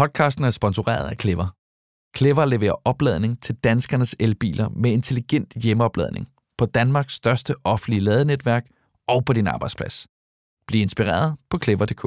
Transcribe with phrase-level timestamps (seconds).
[0.00, 1.54] Podcasten er sponsoreret af Clever.
[2.16, 8.66] Clever leverer opladning til danskernes elbiler med intelligent hjemmeopladning på Danmarks største offentlige ladenetværk
[9.08, 10.06] og på din arbejdsplads.
[10.66, 12.04] Bliv inspireret på clever.dk.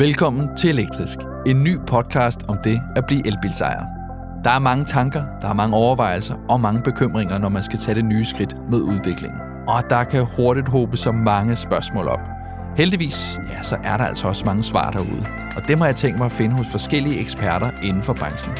[0.00, 3.84] Velkommen til Elektrisk, en ny podcast om det at blive elbilsejer.
[4.44, 7.94] Der er mange tanker, der er mange overvejelser og mange bekymringer, når man skal tage
[7.94, 9.40] det nye skridt med udviklingen.
[9.68, 12.35] Og der kan hurtigt håbe så mange spørgsmål op.
[12.76, 15.26] Heldigvis, ja, så er der altså også mange svar derude.
[15.56, 18.52] Og dem har jeg tænkt mig at finde hos forskellige eksperter inden for branchen.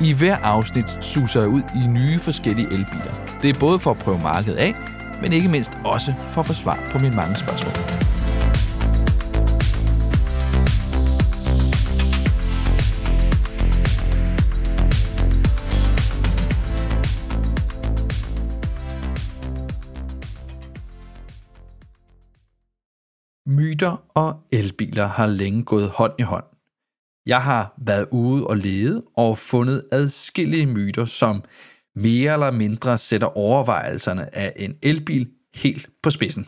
[0.00, 3.14] I hver afsnit suser jeg ud i nye forskellige elbiler.
[3.42, 4.74] Det er både for at prøve markedet af,
[5.22, 7.74] men ikke mindst også for at få svar på mine mange spørgsmål.
[23.46, 26.44] Myter og elbiler har længe gået hånd i hånd.
[27.26, 31.44] Jeg har været ude og lede og fundet adskillige myter, som
[31.96, 36.46] mere eller mindre sætter overvejelserne af en elbil helt på spidsen.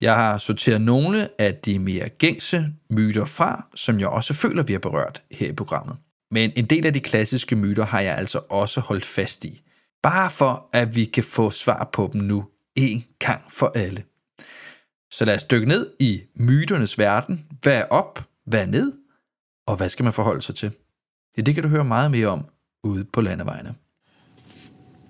[0.00, 4.72] Jeg har sorteret nogle af de mere gængse myter fra, som jeg også føler, vi
[4.72, 5.96] har berørt her i programmet.
[6.30, 9.62] Men en del af de klassiske myter har jeg altså også holdt fast i.
[10.02, 14.04] Bare for, at vi kan få svar på dem nu en gang for alle.
[15.14, 17.46] Så lad os dykke ned i myternes verden.
[17.62, 18.24] Hvad er op?
[18.46, 18.92] Hvad er ned?
[19.66, 20.72] Og hvad skal man forholde sig til?
[21.36, 22.44] Ja, det kan du høre meget mere om
[22.84, 23.74] ude på landevejene.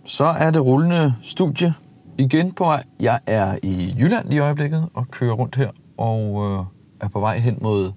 [0.05, 1.75] Så er det rullende studie
[2.19, 2.85] igen på vej.
[3.01, 6.65] Jeg er i Jylland i øjeblikket og kører rundt her og øh,
[7.01, 7.93] er på vej hen mod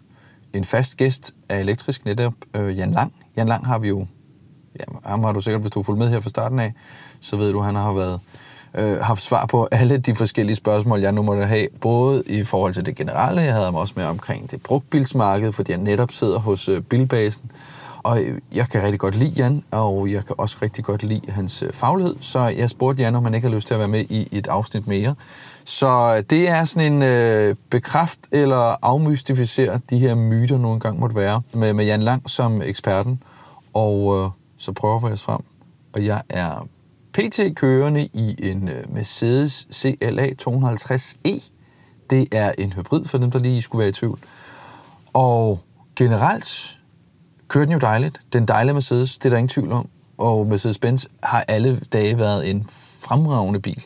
[0.54, 3.14] en fast gæst af Elektrisk netop, øh, Jan Lang.
[3.38, 4.08] Jan Lang har vi jo,
[4.80, 6.74] ja, ham har du sikkert, hvis du har fulgt med her fra starten af,
[7.22, 8.22] så ved du, han har været
[8.76, 12.74] øh, haft svar på alle de forskellige spørgsmål, jeg nu måtte have, både i forhold
[12.74, 16.40] til det generelle, jeg havde mig også med omkring det brugtbilsmarked, fordi jeg netop sidder
[16.40, 17.52] hos øh, Bilbasen,
[18.04, 21.32] og øh, jeg kan rigtig godt lide Jan, og jeg kan også rigtig godt lide
[21.32, 23.88] hans øh, faglighed, så jeg spurgte Jan, om han ikke havde lyst til at være
[23.88, 25.16] med i et afsnit mere.
[25.66, 31.00] Så øh, det er sådan en øh, bekræft eller afmystificere de her myter, nogle gange
[31.00, 33.24] måtte være, med, med Jan Lang som eksperten,
[33.74, 35.42] og øh, så prøver vi os frem.
[35.94, 36.68] Og jeg er
[37.18, 41.50] PT kørende i en øh, Mercedes CLA 250e.
[42.10, 44.20] Det er en hybrid for dem, der lige skulle være i tvivl.
[45.14, 45.60] Og
[45.96, 46.78] generelt
[47.48, 48.22] kører den jo dejligt.
[48.34, 49.90] Den dejlige Mercedes, det er der ingen tvivl om.
[50.18, 52.66] Og Mercedes-Benz har alle dage været en
[53.02, 53.86] fremragende bil.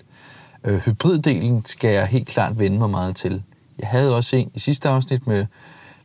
[0.64, 3.44] Øh, hybriddelen skal jeg helt klart vende mig meget til.
[3.80, 5.46] Jeg havde også en i sidste afsnit med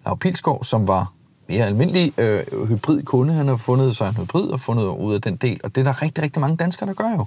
[0.04, 1.12] Lav Pilskov, som var
[1.48, 3.32] mere almindelig øh, hybrid kunde.
[3.32, 5.84] Han har fundet sig en hybrid og fundet ud af den del, og det er
[5.84, 7.26] der rigtig, rigtig mange danskere, der gør jo.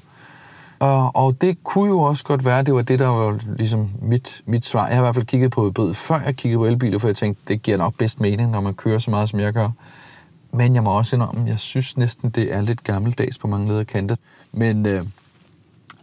[0.80, 4.42] Og, og det kunne jo også godt være, det var det, der var ligesom mit,
[4.46, 4.88] mit svar.
[4.88, 7.16] Jeg har i hvert fald kigget på hybrid, før jeg kiggede på elbiler, for jeg
[7.16, 9.70] tænkte, det giver nok bedst mening, når man kører så meget, som jeg gør.
[10.52, 13.84] Men jeg må også indrømme, jeg synes næsten, det er lidt gammeldags på mange leder
[13.84, 14.16] kanter.
[14.52, 15.06] Men øh,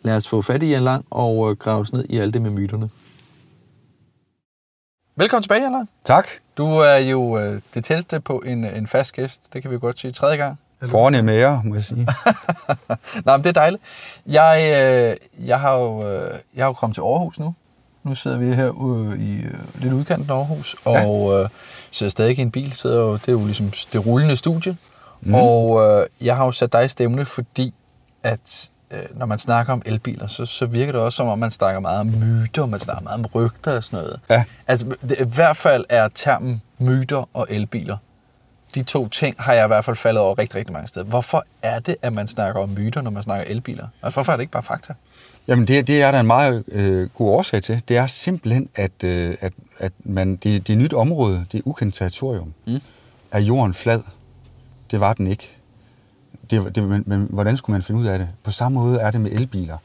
[0.02, 2.42] lad os få fat i en Lang og øh, grave os ned i alt det
[2.42, 2.88] med myterne.
[5.18, 6.28] Velkommen tilbage, Jan Tak.
[6.56, 9.98] Du er jo øh, det tætteste på en, en fast gæst, det kan vi godt
[9.98, 10.58] sige, tredje gang.
[10.86, 12.06] Forne mere, må jeg sige.
[13.24, 13.82] Nej, men det er dejligt.
[14.26, 17.54] Jeg, øh, jeg, har jo, øh, jeg har jo kommet til Aarhus nu.
[18.04, 21.06] Nu sidder vi her ude i øh, lidt udkanten af Aarhus, ja.
[21.06, 21.48] og øh,
[21.90, 22.72] sidder stadig i en bil.
[22.72, 24.76] Sidder jo, det er jo ligesom det rullende studie.
[25.20, 25.34] Mm.
[25.34, 27.74] Og øh, jeg har jo sat dig i stemme, fordi
[28.22, 28.75] at øh,
[29.14, 32.00] når man snakker om elbiler, så, så virker det også som om, man snakker meget
[32.00, 34.20] om myter, man snakker meget om rygter og sådan noget.
[34.30, 34.44] Ja.
[34.66, 37.96] Altså, det, i hvert fald er termen myter og elbiler,
[38.74, 41.06] de to ting har jeg i hvert fald faldet over rigtig, rigtig mange steder.
[41.06, 43.88] Hvorfor er det, at man snakker om myter, når man snakker elbiler?
[44.02, 44.94] Altså, hvorfor er det ikke bare fakta?
[45.48, 47.82] Jamen, det, det er der en meget øh, god årsag til.
[47.88, 51.62] Det er simpelthen, at, øh, at, at man, det, det er nyt område, det er
[51.64, 52.54] ukendt territorium.
[52.66, 52.80] Mm.
[53.32, 54.02] Er jorden flad?
[54.90, 55.55] Det var den ikke
[56.50, 58.28] det, det, men, men hvordan skulle man finde ud af det?
[58.42, 59.78] På samme måde er det med elbiler.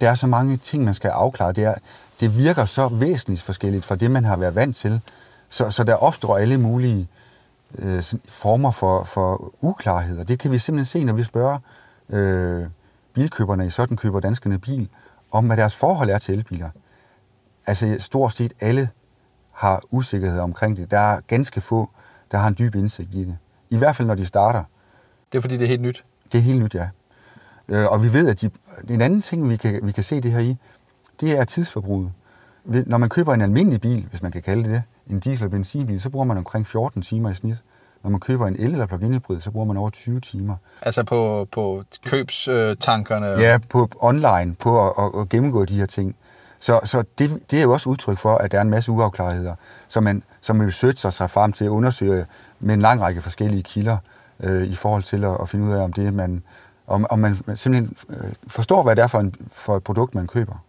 [0.00, 1.52] Der er så mange ting, man skal afklare.
[1.52, 1.74] Det, er,
[2.20, 5.00] det virker så væsentligt forskelligt fra det, man har været vant til.
[5.50, 7.08] Så, så der opstår alle mulige
[7.78, 10.24] øh, former for, for uklarheder.
[10.24, 11.58] Det kan vi simpelthen se, når vi spørger
[12.08, 12.66] øh,
[13.14, 14.88] bilkøberne i sådan køber danskerne bil,
[15.30, 16.70] om hvad deres forhold er til elbiler.
[17.66, 18.88] Altså stort set alle
[19.52, 20.90] har usikkerhed omkring det.
[20.90, 21.90] Der er ganske få,
[22.32, 23.38] der har en dyb indsigt i det.
[23.70, 24.64] I hvert fald når de starter.
[25.32, 26.04] Det er fordi, det er helt nyt?
[26.32, 26.88] Det er helt nyt, ja.
[27.68, 28.50] Øh, og vi ved, at de,
[28.90, 30.56] en anden ting, vi kan, vi kan se det her i,
[31.20, 32.12] det er tidsforbruget.
[32.64, 36.00] Når man køber en almindelig bil, hvis man kan kalde det en diesel- eller benzinbil,
[36.00, 37.56] så bruger man omkring 14 timer i snit.
[38.02, 40.56] Når man køber en el- eller plug-in hybrid, så bruger man over 20 timer.
[40.82, 43.26] Altså på, på købstankerne?
[43.26, 46.16] Ja, på online, på at, at, at gennemgå de her ting.
[46.60, 49.54] Så, så det, det er jo også udtryk for, at der er en masse uafklarheder.
[49.88, 52.26] Så man som researcher sig frem til at undersøge
[52.60, 53.96] med en lang række forskellige kilder
[54.42, 56.42] øh, i forhold til at, at finde ud af, om det man,
[56.86, 60.26] om, om man simpelthen øh, forstår, hvad det er for, en, for et produkt, man
[60.26, 60.64] køber.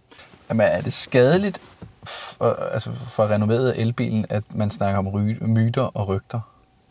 [0.49, 1.61] Jamen, er det skadeligt
[2.03, 6.39] for, altså for renoveret elbilen, at man snakker om ry, myter og rygter?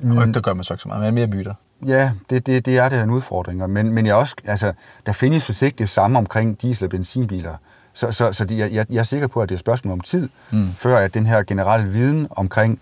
[0.00, 0.18] Mm.
[0.18, 1.54] Rygter gør man så ikke så meget, men mere myter.
[1.86, 3.70] Ja, det, det, det er det en udfordring.
[3.70, 4.72] Men, men jeg også, altså,
[5.06, 7.54] der findes jo ikke det samme omkring diesel- og benzinbiler.
[7.92, 10.00] Så, så, så de, jeg, jeg er sikker på, at det er et spørgsmål om
[10.00, 10.72] tid, mm.
[10.72, 12.80] før at den her generelle viden omkring,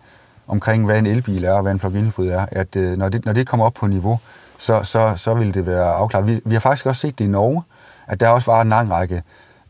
[0.51, 3.25] omkring, hvad en elbil er og hvad en plug-in hybrid er, at øh, når, det,
[3.25, 4.19] når det kommer op på niveau,
[4.59, 6.27] så, så, så vil det være afklaret.
[6.27, 7.63] Vi, vi har faktisk også set det i Norge,
[8.07, 9.23] at der også var en lang række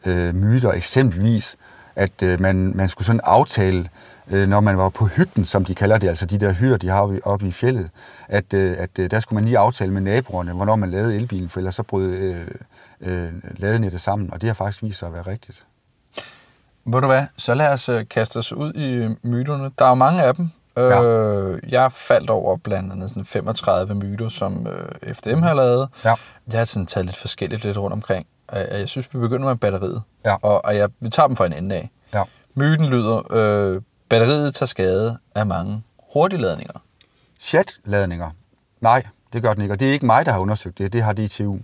[0.06, 1.56] øh, myter, eksempelvis,
[1.97, 3.88] at øh, man, man skulle sådan aftale,
[4.31, 6.88] øh, når man var på hytten, som de kalder det, altså de der hytter, de
[6.88, 7.91] har oppe, oppe i fjellet,
[8.29, 11.49] at, øh, at øh, der skulle man lige aftale med naboerne, hvornår man lavede elbilen,
[11.49, 12.47] for ellers så brød øh,
[13.00, 15.65] øh, ladenettet sammen, og det har faktisk vist sig at være rigtigt.
[16.85, 19.71] Ved du hvad, så lad os øh, kaste os ud i øh, myterne.
[19.79, 20.50] Der er jo mange af dem.
[20.77, 21.03] Ja.
[21.03, 25.89] Øh, jeg faldt over blandt andet sådan 35 myter, som øh, FDM har lavet.
[26.05, 26.15] Ja.
[26.53, 28.27] Jeg har sådan taget lidt forskelligt lidt rundt omkring.
[28.53, 30.03] Jeg synes, vi begynder med batteriet.
[30.25, 30.37] Ja.
[30.43, 31.91] Og, og jeg, vi tager dem fra en ende af.
[32.15, 32.23] Ja.
[32.55, 35.83] Myten lyder, øh, batteriet tager skade af mange
[36.13, 36.83] hurtigladninger.
[37.41, 38.31] Chat-ladninger?
[38.81, 39.75] Nej, det gør den ikke.
[39.75, 40.93] Og det er ikke mig, der har undersøgt det.
[40.93, 41.59] Det har DTU.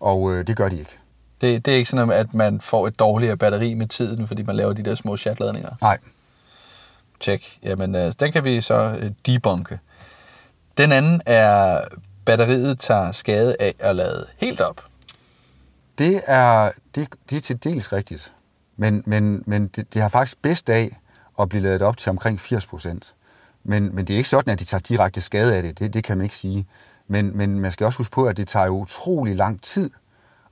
[0.00, 0.98] Og øh, det gør de ikke.
[1.40, 4.56] Det, det er ikke sådan, at man får et dårligere batteri med tiden, fordi man
[4.56, 5.70] laver de der små chatladninger?
[5.80, 5.98] Nej.
[7.24, 7.58] Tjek.
[7.62, 9.78] Jamen, øh, den kan vi så øh, debunke.
[10.78, 11.80] Den anden er,
[12.24, 14.84] batteriet tager skade af at lade helt op.
[15.98, 18.32] Det er, det, det er til dels rigtigt.
[18.76, 20.98] Men, men, men det, det har faktisk bedst af
[21.40, 23.14] at blive lavet op til omkring 80 procent.
[23.62, 25.78] Men, men det er ikke sådan, at de tager direkte skade af det.
[25.78, 26.66] Det, det kan man ikke sige.
[27.08, 29.90] Men, men man skal også huske på, at det tager jo utrolig lang tid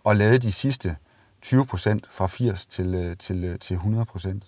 [0.06, 0.96] at lade de sidste
[1.42, 4.44] 20 procent fra 80 til, øh, til, øh, til 100 procent.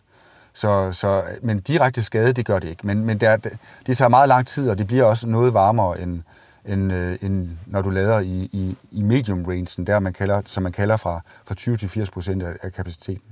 [0.54, 2.86] Så, så, men direkte skade, det gør det ikke.
[2.86, 6.22] Men, men det, det tager meget lang tid, og det bliver også noget varmere, end,
[6.64, 10.62] end, øh, end når du lader i, i, i medium rangen, der man kalder, som
[10.62, 13.22] man kalder fra, fra 20 til 80 procent af, af kapaciteten.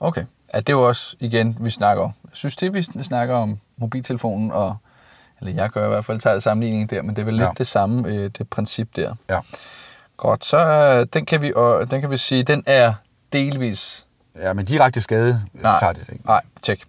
[0.00, 0.24] Okay.
[0.54, 2.02] Ja, det er jo også, igen, vi snakker.
[2.02, 4.76] Jeg synes, det vi snakker om mobiltelefonen, og,
[5.40, 7.46] eller jeg gør i hvert fald, tager sammenligningen der, men det er vel ja.
[7.46, 9.14] lidt det samme, øh, det princip der.
[9.30, 9.40] Ja.
[10.16, 12.94] Godt, så øh, den, kan vi, og, den kan vi sige, den er
[13.32, 14.06] delvis...
[14.42, 16.26] Ja, men direkte skade nej, tager det ikke.
[16.26, 16.82] Nej, tjek.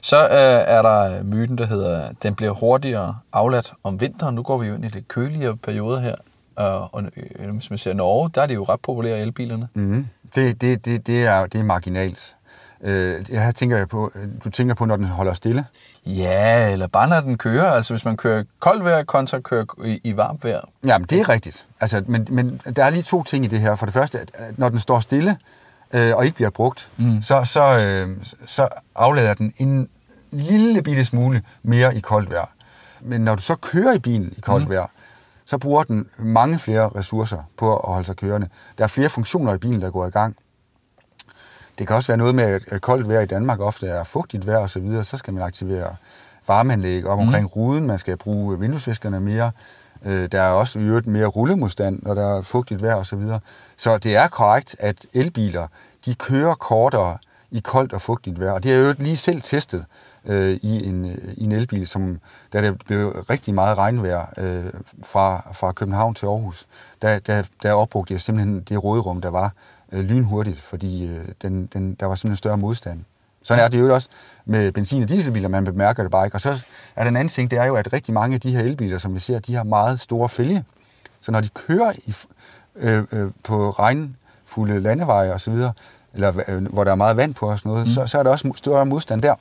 [0.00, 0.28] Så øh,
[0.76, 4.34] er der myten, der hedder, den bliver hurtigere afladt om vinteren.
[4.34, 6.14] Nu går vi jo ind i lidt køligere perioder her.
[6.56, 7.02] Og, og
[7.38, 9.68] øh, hvis man ser Norge, der er det jo ret populære elbilerne.
[9.74, 10.06] Mm.
[10.34, 12.36] Det, det, det, det, er, det er marginalt.
[12.80, 14.12] Øh, jeg tænker på,
[14.44, 15.64] du tænker på, når den holder stille?
[16.06, 17.70] Ja, eller bare når den kører.
[17.70, 20.60] Altså hvis man kører koldt vejr kontra kører i, i varmt vejr.
[20.84, 21.66] Jamen, det er rigtigt.
[21.80, 23.74] Altså, men, men der er lige to ting i det her.
[23.76, 25.36] For det første, at når den står stille
[25.92, 27.22] øh, og ikke bliver brugt, mm.
[27.22, 29.88] så, så, øh, så aflader den en
[30.30, 32.50] lille bitte smule mere i koldt vejr.
[33.00, 34.70] Men når du så kører i bilen i koldt mm.
[34.70, 34.86] vejr,
[35.44, 38.48] så bruger den mange flere ressourcer på at holde sig kørende.
[38.78, 40.36] Der er flere funktioner i bilen, der går i gang.
[41.78, 44.58] Det kan også være noget med, at koldt vejr i Danmark ofte er fugtigt vejr
[44.58, 45.96] osv., så, videre, så skal man aktivere
[46.48, 47.46] varmeanlæg op omkring mm.
[47.46, 49.50] ruden, man skal bruge vinduesviskerne mere.
[50.04, 53.04] Øh, der er også øvrigt mere rullemodstand, når der er fugtigt vejr osv.
[53.04, 53.40] Så, videre.
[53.76, 55.66] så det er korrekt, at elbiler
[56.04, 57.18] de kører kortere
[57.50, 58.52] i koldt og fugtigt vejr.
[58.52, 59.84] Og det har jeg jo lige selv testet
[60.24, 61.04] øh, i, en,
[61.36, 62.20] i en elbil, som,
[62.52, 64.64] da der blev rigtig meget regnvejr øh,
[65.02, 66.66] fra, fra København til Aarhus.
[67.02, 69.52] Der, der, der opbrugte jeg simpelthen det råderum, der var
[69.92, 73.04] øh, lynhurtigt, fordi øh, den, den, der var simpelthen større modstand.
[73.48, 74.08] Sådan er det jo også
[74.44, 76.34] med benzin- og dieselbiler, man bemærker det bare ikke.
[76.34, 76.64] Og så
[76.96, 79.14] er den anden ting, det er jo, at rigtig mange af de her elbiler, som
[79.14, 80.64] vi ser, de har meget store fælge.
[81.20, 82.14] Så når de kører i,
[82.76, 85.54] øh, øh, på regnfulde landeveje osv.,
[86.14, 87.92] eller øh, hvor der er meget vand på og sådan noget, mm.
[87.92, 89.34] så, så er der også større modstand der.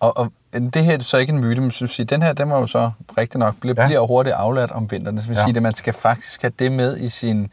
[0.00, 2.48] Og, og det her er så ikke en myte, men synes sige, den her, den
[2.48, 3.86] må jo så rigtig nok blive, ja.
[3.86, 5.16] bliver hurtigt afladt om vinteren.
[5.16, 5.44] Det vil ja.
[5.44, 7.50] sige, at man skal faktisk have det med i sin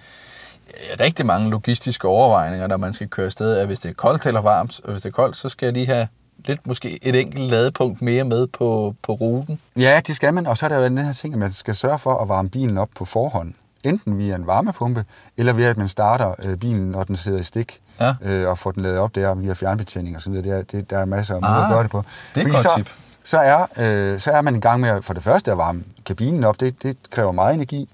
[1.00, 4.42] rigtig mange logistiske overvejninger, når man skal køre afsted, at hvis det er koldt eller
[4.42, 6.08] varmt, og hvis det er koldt, så skal jeg lige have
[6.46, 9.60] lidt måske et enkelt ladepunkt mere med på, på ruten.
[9.76, 11.76] Ja, det skal man, og så er der jo den her ting, at man skal
[11.76, 13.54] sørge for at varme bilen op på forhånd.
[13.84, 15.06] Enten via en varmepumpe,
[15.38, 18.14] eller ved at man starter øh, bilen, når den sidder i stik, ja.
[18.22, 20.34] øh, og får den lavet op der via fjernbetjening osv.
[20.34, 22.04] Det er, det, der er masser af måder ah, at gøre det på.
[22.36, 22.90] Det er et godt så, tip.
[23.24, 26.44] Så er, øh, så er man i gang med for det første at varme kabinen
[26.44, 26.60] op.
[26.60, 27.90] Det, det kræver meget energi.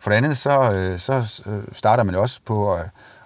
[0.00, 2.84] For det andet, så, øh, så øh, starter man også på at,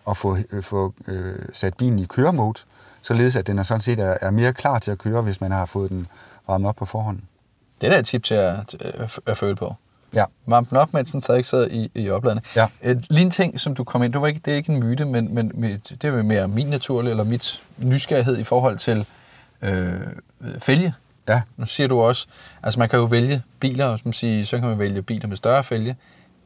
[0.08, 2.60] at få, øh, få øh, sat bilen i køremode,
[3.02, 5.52] således at den er sådan set er, er mere klar til at køre, hvis man
[5.52, 6.06] har fået den
[6.46, 7.18] varmet op på forhånd.
[7.80, 9.74] Det er da et tip til at, at, at føle på.
[10.14, 10.24] Ja.
[10.46, 12.42] Varm den op, mens den stadig sidder i, i opladende.
[12.56, 12.66] Ja.
[12.82, 15.04] lige en ting, som du kom ind, det, var ikke, det er ikke en myte,
[15.04, 15.52] men, men
[15.88, 19.06] det er mere min naturlige, eller mit nysgerrighed i forhold til
[19.62, 20.00] øh,
[20.58, 20.94] fælge.
[21.28, 21.42] Ja.
[21.56, 22.26] Nu siger du også,
[22.62, 25.64] altså man kan jo vælge biler, som siger, så kan man vælge biler med større
[25.64, 25.96] fælge.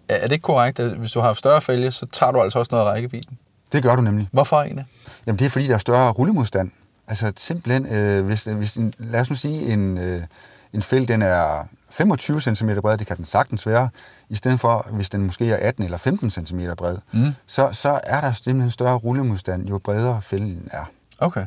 [0.09, 2.69] Er det ikke korrekt, at hvis du har større fælge, så tager du altså også
[2.75, 3.39] noget af rækkevidden?
[3.73, 4.29] Det gør du nemlig.
[4.33, 4.87] Hvorfor egentlig?
[5.27, 6.71] Jamen det er fordi, der er større rullemodstand.
[7.09, 10.23] Altså simpelthen, øh, hvis, hvis en, lad os nu sige, en, øh,
[10.73, 13.89] en fælg den er 25 cm bred, det kan den sagtens være,
[14.29, 17.33] i stedet for, hvis den måske er 18 eller 15 cm bred, Mm.
[17.47, 20.85] så, så er der simpelthen større rullemodstand, jo bredere fælgen er.
[21.19, 21.47] Okay.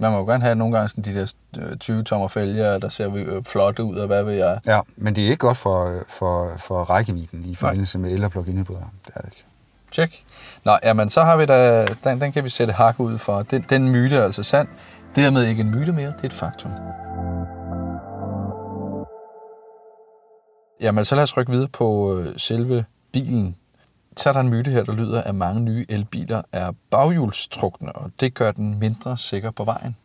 [0.00, 2.88] Man må jo gerne have nogle gange sådan de der øh, 20 tommer fælger, der
[2.88, 4.60] ser øh, flotte ud, og hvad ved jeg.
[4.66, 8.30] Ja, men det er ikke godt for, for, for rækkevidden i forbindelse med el- og
[8.30, 8.92] plug-in hybrider.
[9.06, 9.44] Det er det ikke.
[9.92, 10.24] Tjek.
[10.64, 13.42] Nå, jamen så har vi da, den, den kan vi sætte hak ud for.
[13.42, 14.68] Den, den myte er altså sand.
[15.16, 16.70] Dermed ikke en myte mere, det er et faktum.
[20.80, 23.56] Jamen så lad os rykke videre på øh, selve bilen.
[24.22, 28.10] Så er der en myte her, der lyder, at mange nye elbiler er baghjulstrukne, og
[28.20, 29.96] det gør den mindre sikker på vejen.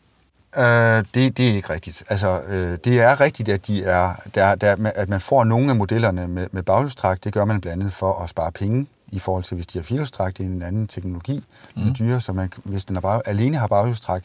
[0.57, 2.03] Øh, det, det er ikke rigtigt.
[2.09, 5.75] Altså, øh, det er rigtigt, at, de er, der, der, at man får nogle af
[5.75, 7.23] modellerne med, med baghjulstræk.
[7.23, 9.83] Det gør man blandt andet for at spare penge i forhold til, hvis de har
[9.83, 10.37] firehjulstræk.
[10.37, 11.43] Det er en anden teknologi,
[11.75, 11.95] den er Mhm.
[11.95, 14.23] dyre, så man, hvis den er bare, alene har baghjulstræk,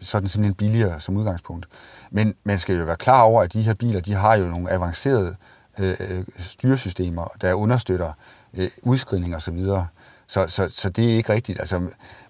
[0.00, 1.66] så er den simpelthen billigere som udgangspunkt.
[2.10, 4.70] Men man skal jo være klar over, at de her biler, de har jo nogle
[4.72, 5.36] avancerede
[5.78, 8.12] øh, øh, styresystemer, der understøtter
[8.54, 9.86] øh, udskridning og så videre.
[10.26, 11.60] Så, så, så det er ikke rigtigt.
[11.60, 11.80] Altså,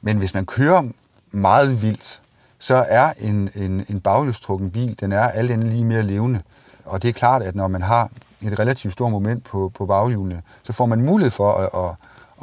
[0.00, 0.82] men hvis man kører
[1.30, 2.20] meget vildt,
[2.58, 6.40] så er en, en, en baghjulstrukken bil, den er alt andet lige mere levende.
[6.84, 8.10] Og det er klart, at når man har
[8.42, 11.96] et relativt stort moment på, på baghjulene, så får man mulighed for at, at,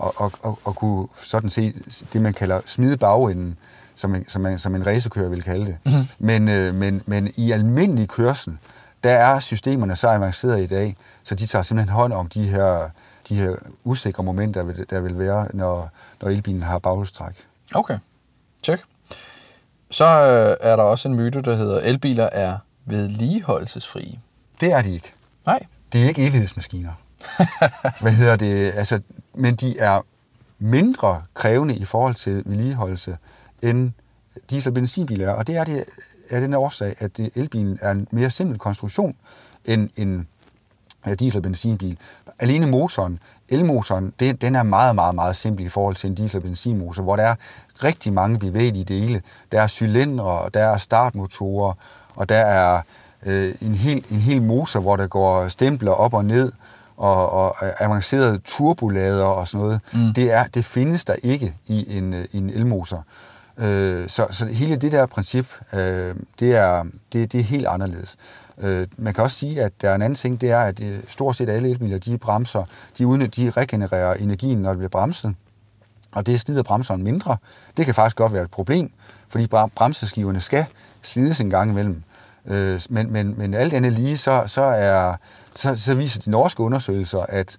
[0.03, 1.74] at, at, at, at kunne sådan se
[2.13, 3.57] det, man kalder smide bagenden,
[3.95, 5.77] som en, som en, som en racerkører vil kalde det.
[5.86, 6.07] Mm-hmm.
[6.19, 8.57] Men, øh, men, men i almindelig kørsel,
[9.03, 12.89] der er systemerne så avancerede i dag, så de tager simpelthen hånd om de her,
[13.30, 15.90] de her usikre momenter, der vil- der vil være, når,
[16.22, 17.48] når elbilen har baghjulstræk.
[17.76, 17.98] Okay,
[18.64, 18.80] tjek.
[19.92, 24.20] Så øh, er der også en myte, der hedder, elbiler er vedligeholdelsesfrie.
[24.62, 25.14] Det er de ikke.
[25.46, 25.60] Nej.
[25.94, 26.92] Det er ikke evighedsmaskiner.
[28.02, 28.72] Hvad hedder det?
[28.76, 29.02] Altså,
[29.34, 30.02] men de er
[30.60, 33.18] mindre krævende i forhold til vedligeholdelse,
[33.62, 33.92] end
[34.52, 35.34] diesel- og benzinbiler er.
[35.34, 35.86] Og det er det
[36.30, 39.16] af den årsag, at elbilen er en mere simpel konstruktion
[39.66, 40.28] end en
[41.20, 41.98] diesel- og benzinbil.
[42.39, 43.19] Alene motoren,
[43.50, 47.03] elmotoren, det, den er meget, meget, meget simpel i forhold til en diesel- og benzinmotor,
[47.03, 47.36] hvor der er
[47.84, 49.22] rigtig mange bevægelige dele.
[49.51, 51.74] Der er cylindre, der er startmotorer,
[52.15, 52.81] og der er
[53.25, 56.51] øh, en, hel, en hel motor, hvor der går stempler op og ned,
[56.98, 59.81] og, og avancerede turbolader og sådan noget.
[59.93, 60.13] Mm.
[60.13, 63.03] Det, er, det findes der ikke i en, øh, en elmotor.
[63.60, 68.18] Øh, så, så hele det der princip, øh, det, er, det, det er helt anderledes.
[68.58, 71.00] Øh, man kan også sige, at der er en anden ting, det er, at øh,
[71.08, 72.63] stort set alle elbiler, de bremser,
[72.98, 75.36] de, udnytter, de regenererer energien, når det bliver bremset.
[76.12, 77.38] Og det slider bremseren mindre.
[77.78, 78.92] Det kan faktisk godt være et problem,
[79.30, 80.66] fordi bremseskiverne skal
[81.01, 82.04] slides en gang imellem.
[82.46, 85.16] Øh, men, men, men alt andet lige, så, så, er,
[85.56, 87.58] så, så viser de norske undersøgelser, at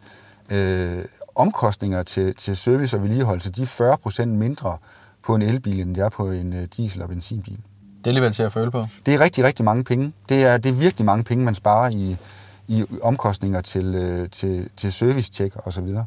[0.50, 1.04] øh,
[1.35, 4.78] omkostninger til, til service og vedligeholdelse, de er 40% mindre
[5.30, 7.56] på en elbil, end det er på en øh, diesel- og benzinbil.
[7.99, 8.87] Det er alligevel til at føle på.
[9.06, 10.12] Det er rigtig, rigtig mange penge.
[10.28, 12.16] Det er, det er virkelig mange penge, man sparer i,
[12.68, 16.04] i omkostninger til, øh, til, til service-check og så videre.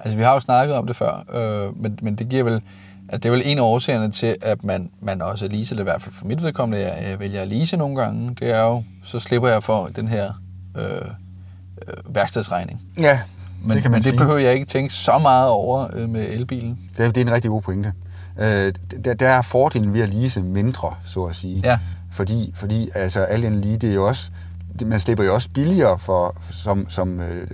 [0.00, 2.60] Altså, vi har jo snakket om det før, øh, men, men det giver vel,
[3.08, 5.84] at det er vel en af årsagerne til, at man, man også leaser det, i
[5.84, 8.82] hvert fald for mit vedkommende, jeg, jeg vælger at lease nogle gange, det er jo,
[9.04, 10.32] så slipper jeg for den her
[10.76, 12.80] øh, øh, værkstedsregning.
[13.00, 13.20] Ja,
[13.62, 14.16] Men det kan man men det sige.
[14.18, 16.78] behøver jeg ikke tænke så meget over øh, med elbilen.
[16.96, 17.92] Det er, det er en rigtig god pointe.
[18.38, 18.74] Øh,
[19.04, 21.60] der, der er fordelen ved at lease mindre, så at sige.
[21.64, 21.78] Ja.
[22.12, 24.30] Fordi, fordi altså, alt andet lige, det er jo også,
[24.78, 27.48] det, man slipper jo også billigere for, som, som øh,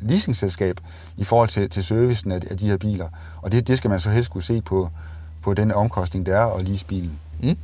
[0.00, 0.80] leasingselskab
[1.16, 3.08] i forhold til, til servicen af, af de her biler.
[3.42, 4.90] Og det, det skal man så helst kunne se på,
[5.42, 7.18] på den omkostning, der er at lease bilen.
[7.42, 7.56] Mm.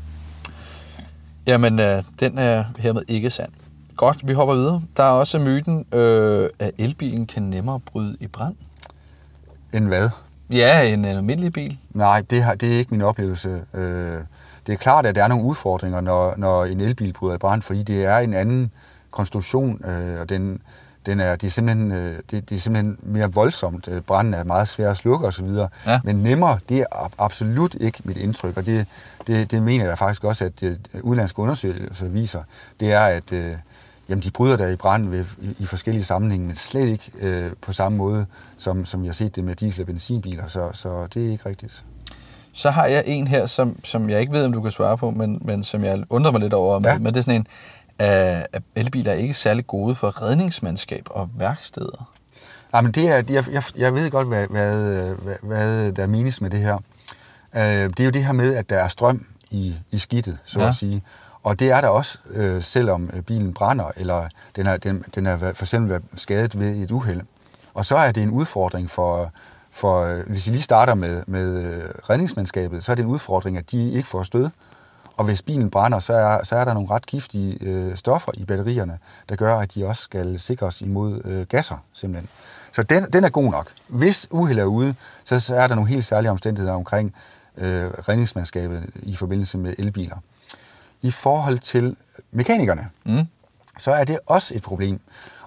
[1.46, 3.50] Jamen, øh, den er hermed ikke sand.
[3.96, 4.82] Godt, vi hopper videre.
[4.96, 8.54] Der er også myten, øh, at elbilen kan nemmere bryde i brand.
[9.74, 10.08] End hvad?
[10.50, 11.78] Ja, en almindelig bil.
[11.90, 13.62] Nej, det, har, det er ikke min oplevelse.
[13.74, 14.20] Øh,
[14.66, 17.62] det er klart, at der er nogle udfordringer, når, når en elbil bryder i brand,
[17.62, 18.70] fordi det er en anden
[19.10, 20.60] konstruktion, øh, og den,
[21.06, 23.88] den er, det, er simpelthen, øh, det, det er simpelthen mere voldsomt.
[23.88, 25.48] Øh, Branden er meget svær at slukke osv.
[25.86, 26.00] Ja.
[26.04, 28.86] Men nemmere, det er ab- absolut ikke mit indtryk, og det,
[29.26, 32.42] det, det mener jeg faktisk også, at øh, udlandske undersøgelser viser.
[32.80, 33.52] Det er, at øh,
[34.08, 37.50] jamen, de bryder der i brand ved, i, i forskellige sammenhænge, men slet ikke øh,
[37.60, 38.26] på samme måde,
[38.58, 41.48] som, som jeg har set det med diesel- og benzinbiler, så, så det er ikke
[41.48, 41.84] rigtigt.
[42.52, 45.10] Så har jeg en her, som, som jeg ikke ved, om du kan svare på,
[45.10, 46.80] men, men som jeg undrer mig lidt over.
[46.84, 46.98] Ja.
[46.98, 47.46] Men det er sådan en,
[47.98, 52.10] at at elbiler er ikke særlig gode for redningsmandskab og værksteder.
[52.74, 54.74] Ja, men det er, jeg, jeg, jeg ved godt, hvad, hvad,
[55.22, 56.74] hvad, hvad der menes med det her.
[57.56, 60.60] Øh, Det er jo det her med, at der er strøm i, i skidtet, så
[60.60, 60.68] Ja.
[60.68, 61.02] at sige.
[61.46, 65.26] Og det er der også, øh, selvom øh, bilen brænder, eller den er, den, den
[65.26, 67.20] er for eksempel været skadet ved et uheld.
[67.74, 69.32] Og så er det en udfordring for,
[69.70, 73.56] for øh, hvis vi lige starter med, med øh, redningsmandskabet, så er det en udfordring,
[73.56, 74.48] at de ikke får stød.
[75.16, 78.44] Og hvis bilen brænder, så er, så er der nogle ret giftige øh, stoffer i
[78.44, 78.98] batterierne,
[79.28, 82.28] der gør, at de også skal sikres imod øh, gasser, simpelthen.
[82.72, 83.68] Så den, den er god nok.
[83.88, 87.14] Hvis uheld er ude, så, så er der nogle helt særlige omstændigheder omkring
[87.56, 90.16] øh, redningsmandskabet i forbindelse med elbiler.
[91.02, 91.96] I forhold til
[92.30, 93.26] mekanikerne, mm.
[93.78, 95.00] så er det også et problem.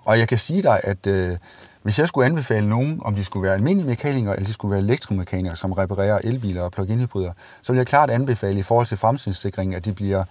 [0.06, 1.38] Og jeg kan sige dig, at øh,
[1.82, 4.82] hvis jeg skulle anbefale nogen, om de skulle være almindelige mekanikere, eller de skulle være
[4.82, 8.98] elektromekanikere, som reparerer elbiler og plug-in hybrider, så vil jeg klart anbefale i forhold til
[8.98, 10.24] fremtidssikringen, at de bliver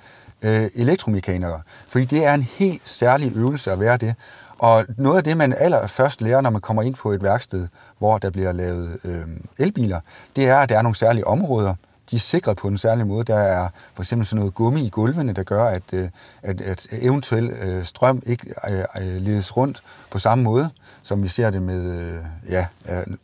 [0.42, 1.60] øh, elektromekanikere.
[1.88, 4.14] Fordi det er en helt særlig øvelse at være det.
[4.58, 8.18] Og noget af det, man allerførst lærer, når man kommer ind på et værksted, hvor
[8.18, 9.26] der bliver lavet øh,
[9.58, 10.00] elbiler,
[10.36, 11.74] det er, at der er nogle særlige områder,
[12.10, 13.24] de er sikret på en særlig måde.
[13.24, 16.08] Der er for eksempel sådan noget gummi i gulvene, der gør, at, øh,
[16.42, 20.70] at, at eventuel øh, strøm ikke øh, ledes rundt på samme måde,
[21.02, 22.12] som vi ser det med,
[22.48, 22.66] ja,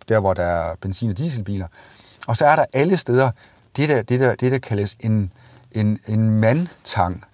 [0.08, 1.66] der hvor der er benzin- og dieselbiler.
[2.26, 3.30] Og så er der alle steder
[3.76, 5.32] det, der, det, der, det, der kaldes en,
[5.72, 7.24] en, en mandtang.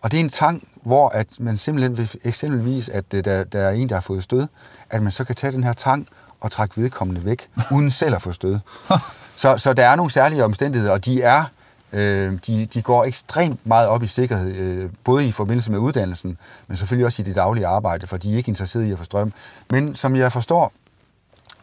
[0.00, 3.88] Og det er en tang, hvor at man simpelthen, eksempelvis, at der, der er en,
[3.88, 4.46] der har fået stød,
[4.90, 6.08] at man så kan tage den her tang
[6.40, 8.58] og trække vedkommende væk, uden selv at få stød.
[9.40, 11.44] Så, så der er nogle særlige omstændigheder, og de er
[11.92, 16.38] øh, de, de går ekstremt meget op i sikkerhed, øh, både i forbindelse med uddannelsen,
[16.68, 19.04] men selvfølgelig også i det daglige arbejde, for de er ikke interesseret i at få
[19.04, 19.32] strøm.
[19.70, 20.72] Men som jeg forstår,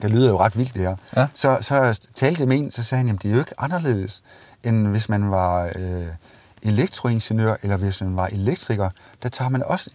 [0.02, 1.28] det lyder jo ret vildt det her, ja.
[1.34, 4.24] så, så talte jeg med en, så sagde han, at det er jo ikke anderledes,
[4.64, 6.08] end hvis man var øh,
[6.64, 8.90] elektroingeniør, eller hvis man var elektriker,
[9.24, 9.90] der tager man også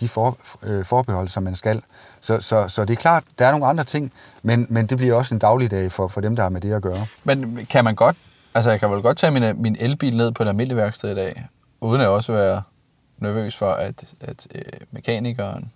[0.00, 1.82] de for, øh, forbehold, som man skal.
[2.20, 5.14] Så, så, så det er klart, der er nogle andre ting, men, men det bliver
[5.14, 7.06] også en dagligdag for, for dem, der har med det at gøre.
[7.24, 8.16] Men kan man godt,
[8.54, 11.14] altså jeg kan vel godt tage min, min elbil ned på et almindeligt værksted i
[11.14, 11.46] dag,
[11.80, 12.62] uden at også være
[13.18, 15.72] nervøs for, at, at øh, mekanikeren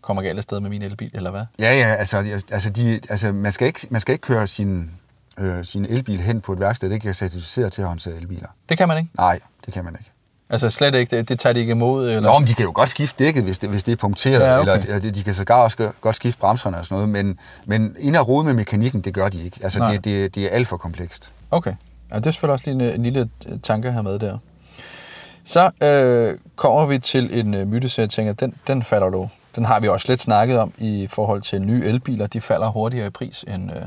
[0.00, 1.44] kommer galt afsted med min elbil, eller hvad?
[1.58, 4.90] Ja, ja, altså, altså, de, altså man, skal ikke, man skal ikke køre sin,
[5.38, 8.48] øh, sin elbil hen på et værksted, det er certificeret til at håndtere elbiler.
[8.68, 9.10] Det kan man ikke?
[9.16, 10.10] Nej, det kan man ikke.
[10.50, 12.08] Altså slet ikke, det, det tager de ikke imod?
[12.08, 12.20] Eller?
[12.20, 14.60] Nå, men de kan jo godt skifte dækket, hvis det, hvis det er punkteret, ja,
[14.60, 14.82] okay.
[14.82, 18.16] eller de, de kan sågar også godt skifte bremserne og sådan noget, men, men ind
[18.16, 19.60] og rode med mekanikken, det gør de ikke.
[19.62, 21.32] Altså, det, det, det er alt for komplekst.
[21.50, 21.74] Okay.
[22.10, 23.30] Ja, det er selvfølgelig også lige en, en lille
[23.62, 24.38] tanke her med der.
[25.44, 29.28] Så øh, kommer vi til en uh, myte, så jeg tænker, den, den falder du.
[29.56, 32.26] Den har vi også lidt snakket om i forhold til nye elbiler.
[32.26, 33.82] De falder hurtigere i pris end øh,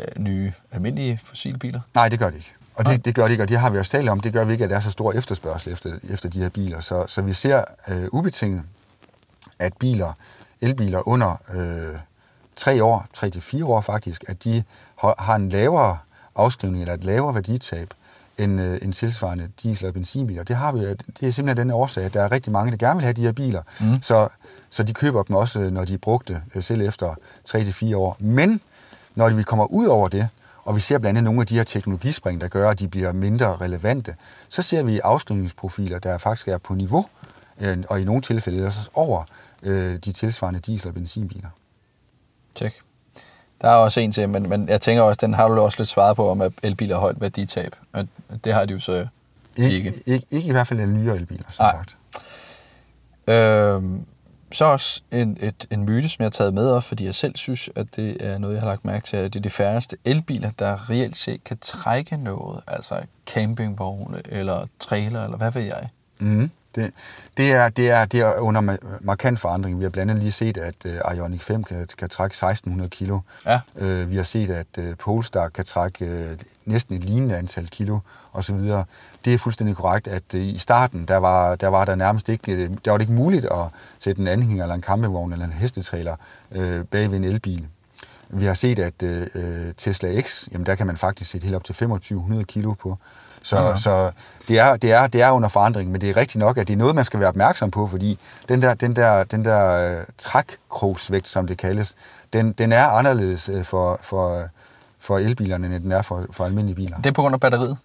[0.00, 1.80] øh, nye almindelige fossilbiler.
[1.94, 2.52] Nej, det gør de ikke.
[2.74, 4.20] Og det, det gør det ikke, og det har vi også talt om.
[4.20, 6.80] Det gør vi ikke, at der er så stor efterspørgsel efter, efter de her biler.
[6.80, 8.62] Så, så vi ser øh, ubetinget,
[9.58, 10.12] at biler,
[10.60, 11.98] elbiler under øh,
[12.56, 14.62] 3 år, 3 til fire år faktisk, at de
[15.18, 15.98] har en lavere
[16.36, 17.94] afskrivning eller et lavere værditab
[18.38, 20.42] end, øh, end tilsvarende diesel- og benzinbiler.
[20.42, 20.80] Det, har vi,
[21.20, 23.22] det er simpelthen den årsag, at der er rigtig mange, der gerne vil have de
[23.22, 24.02] her biler, mm.
[24.02, 24.28] så,
[24.70, 27.96] så de køber dem også, når de er brugte, øh, selv efter 3 til fire
[27.96, 28.16] år.
[28.18, 28.60] Men
[29.16, 30.28] når vi kommer ud over det,
[30.64, 33.12] og vi ser blandt andet nogle af de her teknologispring, der gør, at de bliver
[33.12, 34.16] mindre relevante,
[34.48, 37.06] så ser vi afskrivningsprofiler, der faktisk er på niveau,
[37.60, 39.24] øh, og i nogle tilfælde også over
[39.62, 41.48] øh, de tilsvarende diesel- og benzinbiler.
[42.54, 42.74] Tjek.
[43.60, 45.88] Der er også en til, men, men jeg tænker også, den har du også lidt
[45.88, 47.76] svaret på, om at elbiler har højt værditab.
[47.92, 48.08] Og
[48.44, 49.06] det har de jo så
[49.56, 49.76] ikke.
[49.76, 51.72] Ikke, ikke, ikke i hvert fald en nyere elbiler, som Nej.
[51.72, 51.96] sagt.
[53.28, 54.06] Øhm,
[54.52, 57.36] så også en, et, en myte, som jeg har taget med op, fordi jeg selv
[57.36, 59.96] synes, at det er noget, jeg har lagt mærke til, at det er de færreste
[60.04, 65.88] elbiler, der reelt set kan trække noget, altså campingvogne eller trailer, eller hvad ved jeg.
[66.18, 66.50] Mm.
[66.76, 66.92] Det,
[67.36, 69.78] det, er, det, er, det er under markant forandring.
[69.78, 73.20] Vi har blandt andet lige set, at uh, Ioniq 5 kan, kan trække 1600 kilo.
[73.46, 73.60] Ja.
[73.74, 77.98] Uh, vi har set, at uh, Polestar kan trække uh, næsten et lignende antal kilo
[78.32, 78.60] osv.
[79.24, 82.68] Det er fuldstændig korrekt, at uh, i starten, der var, der var der nærmest ikke,
[82.84, 83.66] der var det ikke muligt at
[83.98, 86.16] sætte en anhænger eller en campingvogn eller en hestetrailer
[86.50, 87.66] uh, bag ved en elbil.
[88.28, 89.42] Vi har set, at uh,
[89.76, 92.98] Tesla X, jamen der kan man faktisk sætte helt op til 2500 kilo på.
[93.46, 93.76] Så, ja.
[93.76, 94.10] så
[94.48, 96.74] det, er, det, er, det er under forandring, men det er rigtigt nok, at det
[96.74, 100.04] er noget, man skal være opmærksom på, fordi den der, den der, den der uh,
[100.18, 101.94] trækkrogsvægt, som det kaldes,
[102.32, 104.48] den, den er anderledes uh, for, for,
[104.98, 106.96] for elbilerne, end den er for, for almindelige biler.
[106.96, 107.76] Det er på grund af batteriet?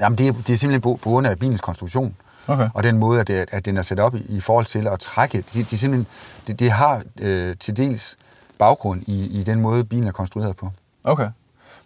[0.00, 2.16] Jamen, det er, det er simpelthen på, på grund af bilens konstruktion.
[2.46, 2.68] Okay.
[2.74, 5.00] Og den måde, at, det, at den er sat op i, i forhold til at
[5.00, 5.44] trække.
[5.54, 6.06] Det, det, simpelthen,
[6.46, 8.16] det, det har øh, til dels
[8.58, 10.70] baggrund i, i den måde, bilen er konstrueret på.
[11.04, 11.28] Okay.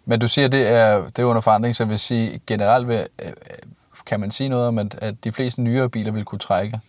[0.05, 3.31] Men du siger, det er, det er under forandring, så vil sige, generelt vil, øh,
[4.05, 6.79] kan man sige noget om, at, at de fleste nyere biler vil kunne trække?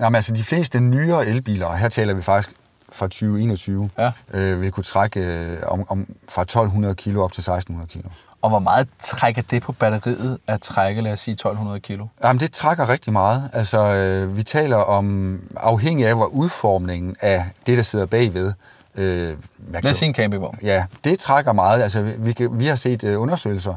[0.00, 2.56] Jamen altså, de fleste nyere elbiler, og her taler vi faktisk
[2.92, 4.12] fra 2021, ja.
[4.34, 8.08] øh, vil kunne trække øh, om, om, fra 1200 kilo op til 1600 kilo.
[8.42, 12.06] Og hvor meget trækker det på batteriet at trække, lad os sige, 1200 kilo?
[12.24, 13.50] Jamen, det trækker rigtig meget.
[13.52, 18.52] Altså, øh, vi taler om, afhængig af, hvor udformningen af det, der sidder bagved,
[18.96, 19.36] øh,
[19.68, 20.58] lad os en campingvogn.
[20.62, 21.82] Ja, det trækker meget.
[21.82, 23.74] Altså, vi, vi, vi har set øh, undersøgelser,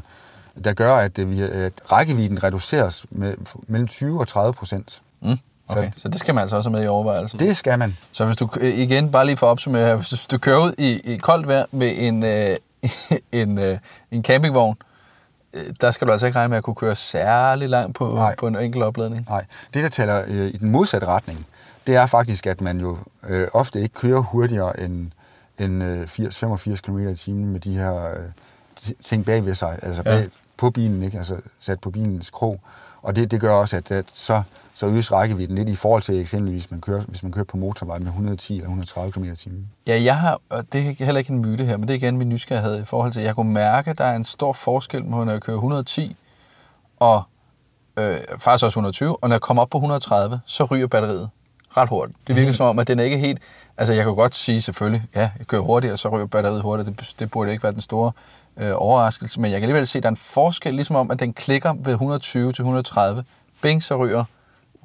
[0.64, 3.34] der gør, at, øh, vi, at rækkevidden reduceres med
[3.66, 5.02] mellem 20 og 30 procent.
[5.22, 5.38] Mm.
[5.68, 7.38] Okay, så, så det skal man altså også have med i overvejelsen?
[7.38, 7.96] Det skal man.
[8.12, 11.16] Så hvis du, igen, bare lige for at opsummere, hvis du kører ud i, i
[11.16, 12.56] koldt vejr med en, øh,
[13.42, 13.78] en, øh,
[14.10, 14.76] en campingvogn,
[15.54, 18.34] øh, der skal du altså ikke regne med at kunne køre særlig langt på, Nej.
[18.38, 19.26] på en enkelt opladning.
[19.28, 21.46] Nej, det der taler øh, i den modsatte retning,
[21.86, 25.10] det er faktisk, at man jo øh, ofte ikke kører hurtigere end,
[25.58, 28.20] end øh, 80-85 km i timen med de her øh,
[29.02, 30.28] ting bag ved sig, altså bag, ja.
[30.56, 31.18] på bilen, ikke?
[31.18, 32.60] altså sat på bilens krog.
[33.02, 34.42] Og det, det gør også, at, at så
[34.74, 37.98] så øges rækkevidden lidt i forhold til eksempelvis, man kører, hvis man kører på motorvej
[37.98, 39.70] med 110 eller 130 km i timen.
[39.86, 42.16] Ja, jeg har, og det er heller ikke en myte her, men det er igen
[42.16, 45.02] min nysgerrighed i forhold til, at jeg kunne mærke, at der er en stor forskel
[45.02, 46.16] på, når jeg kører 110
[47.00, 47.22] og
[47.96, 51.30] øh, faktisk også 120, og når jeg kommer op på 130, så ryger batteriet
[51.76, 52.18] ret hurtigt.
[52.26, 53.38] Det virker som om, at den er ikke helt...
[53.78, 56.98] Altså, jeg kan godt sige selvfølgelig, ja, jeg kører hurtigt, og så ryger batteriet hurtigt.
[56.98, 58.12] Det, det burde ikke være den store
[58.56, 61.20] øh, overraskelse, men jeg kan alligevel se, at der er en forskel, ligesom om, at
[61.20, 63.24] den klikker ved 120 til 130.
[63.62, 64.24] Bing, så ryger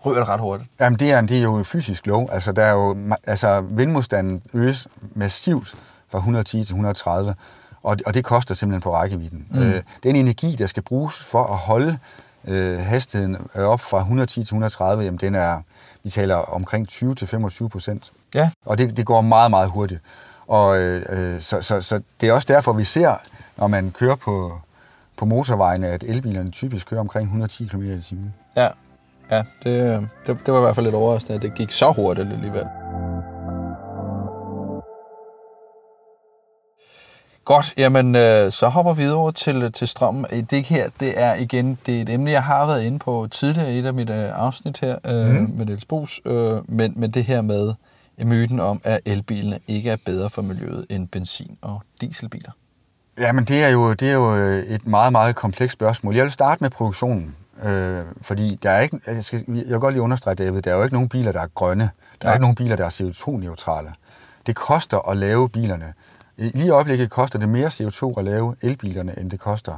[0.05, 0.69] ryger det ret hurtigt.
[0.79, 2.29] Jamen, det er, det er jo en fysisk lov.
[2.31, 2.97] Altså, der er jo,
[3.27, 5.75] altså, vindmodstanden øges massivt
[6.09, 7.35] fra 110 til 130,
[7.83, 9.45] og, og det koster simpelthen på rækkevidden.
[9.51, 9.61] Mm.
[9.61, 11.97] Øh, den energi, der skal bruges for at holde
[12.47, 15.61] øh, hastigheden op fra 110 til 130, jamen, den er,
[16.03, 18.11] vi taler omkring 20 til 25 procent.
[18.35, 18.49] Ja.
[18.65, 20.01] Og det, det går meget, meget hurtigt.
[20.47, 23.15] Og øh, øh, så, så, så det er også derfor, vi ser,
[23.57, 24.59] når man kører på,
[25.17, 28.33] på motorvejene, at elbilerne typisk kører omkring 110 km i timen.
[28.55, 28.67] Ja,
[29.31, 32.33] Ja, det, det, det var i hvert fald lidt overraskende, at det gik så hurtigt
[32.33, 32.65] alligevel.
[37.49, 40.25] Godt, jamen øh, så hopper vi over til, til strømmen.
[40.49, 43.73] Det her, det er igen det er et emne, jeg har været inde på tidligere
[43.73, 45.51] i et af mit øh, afsnit her øh, mm.
[45.55, 47.73] med Niels Bos, øh, men, men det her med
[48.17, 52.51] myten om, at elbilerne ikke er bedre for miljøet end benzin- og dieselbiler.
[53.19, 54.31] Jamen det er, jo, det er jo
[54.75, 56.15] et meget, meget komplekst spørgsmål.
[56.15, 57.35] Jeg vil starte med produktionen.
[57.63, 60.75] Øh, fordi der er ikke, jeg, skal, jeg vil godt lige understrege, David, der er
[60.75, 61.89] jo ikke nogen biler, der er grønne.
[62.21, 63.93] Der er ikke nogen biler, der er CO2-neutrale.
[64.45, 65.93] Det koster at lave bilerne.
[66.39, 69.77] Lige i øjeblikket koster det mere CO2 at lave elbilerne, end det koster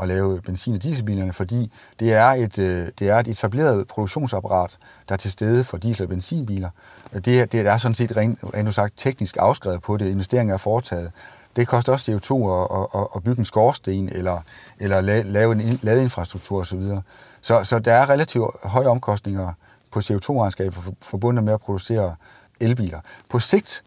[0.00, 4.78] at lave benzin- og dieselbilerne, fordi det er, et, øh, det er et etableret produktionsapparat,
[5.08, 6.70] der er til stede for diesel- og benzinbiler.
[7.14, 10.10] Det, det er sådan set rent, rent sagt teknisk afskrevet på det.
[10.10, 11.12] Investeringer er foretaget.
[11.56, 14.40] Det koster også CO2 at, at, at bygge en skorsten eller,
[14.78, 16.82] eller lave en ladeinfrastruktur osv.
[17.40, 19.52] Så, så der er relativt høje omkostninger
[19.90, 22.14] på CO2-regnskabet forbundet med at producere
[22.60, 23.00] elbiler.
[23.28, 23.82] På sigt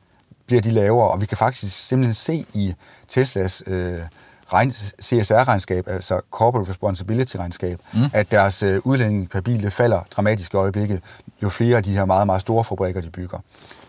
[0.54, 2.74] bliver de lavere, og vi kan faktisk simpelthen se i
[3.08, 4.00] Teslas øh,
[5.02, 8.00] CSR-regnskab, altså Corporate Responsibility-regnskab, mm.
[8.14, 11.02] at deres øh, udlænding per bil falder dramatisk i øjeblikket,
[11.44, 13.40] jo flere af de her meget, meget store fabrikker, de bygger.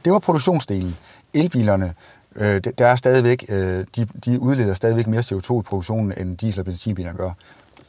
[0.04, 0.96] Det var produktionsdelen.
[1.34, 1.94] Elbilerne
[2.36, 6.60] Øh, der er stadigvæk, øh, de, de udleder stadigvæk mere CO2 i produktionen, end diesel-
[6.60, 7.30] og benzinbiler gør.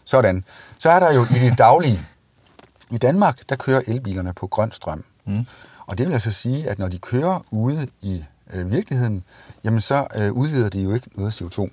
[0.03, 0.43] Sådan.
[0.77, 2.01] Så er der jo i det daglige.
[2.91, 5.03] I Danmark, der kører elbilerne på grøn strøm.
[5.25, 5.45] Mm.
[5.85, 9.23] Og det vil altså sige, at når de kører ude i øh, virkeligheden,
[9.63, 11.69] jamen så øh, udleder de jo ikke noget CO2.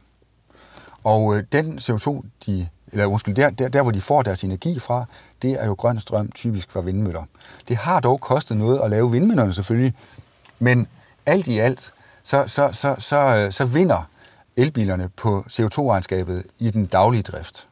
[1.05, 4.79] Og øh, den CO2, de, eller undskyld, der, der, der hvor de får deres energi
[4.79, 5.05] fra,
[5.43, 7.25] det er jo grøn strøm, typisk fra vindmøller.
[7.69, 9.95] Det har dog kostet noget at lave vindmøllerne selvfølgelig,
[10.59, 10.87] men
[11.27, 14.09] alt i alt, så, så, så, så, øh, så vinder
[14.57, 17.69] elbilerne på CO2-regnskabet i den daglige drift.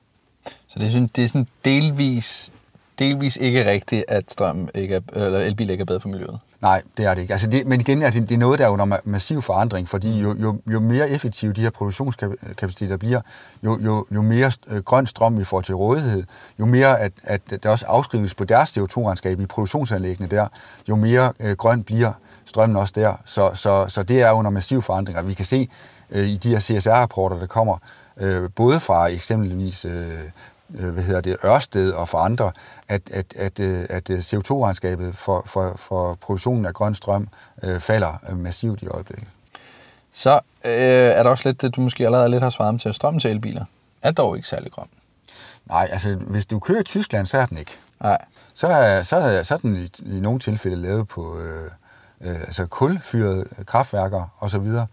[0.68, 2.52] Så det synes, det er sådan delvis,
[2.98, 6.38] delvis ikke rigtigt, at strøm ikke er, eller elbil ikke er bedre for miljøet?
[6.62, 7.32] Nej, det er det ikke.
[7.32, 10.20] Altså det, men igen er det, det er noget, der er under massiv forandring, fordi
[10.20, 13.20] jo, jo, jo mere effektive de her produktionskapaciteter bliver,
[13.62, 16.24] jo, jo, jo mere øh, grøn strøm vi får til rådighed,
[16.58, 20.48] jo mere at, at der også afskrives på deres CO2-regnskab i produktionsanlæggene der,
[20.88, 22.12] jo mere øh, grøn bliver
[22.44, 23.14] strømmen også der.
[23.24, 25.68] Så, så, så det er under massiv forandring, og vi kan se
[26.10, 27.78] øh, i de her CSR-rapporter, der kommer,
[28.16, 30.08] øh, både fra eksempelvis øh,
[30.70, 32.52] hvad hedder det, Ørsted og fra andre,
[32.88, 37.28] at, at, at, øh, at CO2-regnskabet for, for, for produktionen af grøn strøm
[37.62, 39.28] øh, falder massivt i øjeblikket.
[40.12, 40.32] Så
[40.64, 40.72] øh,
[41.16, 43.64] er der også lidt det, du måske allerede lidt har svaret til, strøm til elbiler
[44.02, 44.88] er dog ikke særlig grøn.
[45.66, 47.78] Nej, altså hvis du kører i Tyskland, så er den ikke.
[48.00, 48.24] Nej.
[48.54, 51.70] Så er, så er, så er den i, i nogle tilfælde lavet på, øh,
[52.20, 54.50] øh, altså kulfyrede kraftværker osv.
[54.50, 54.86] Så,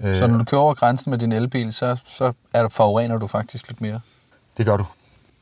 [0.00, 3.18] øh, så når du kører over grænsen med din elbil, så, så er du, forurener
[3.18, 4.00] du faktisk lidt mere?
[4.56, 4.84] Det gør du.